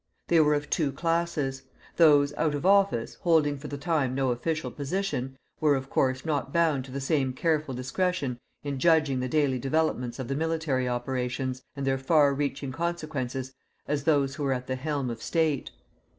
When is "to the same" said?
6.85-7.33